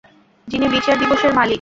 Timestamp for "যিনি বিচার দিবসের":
0.47-1.31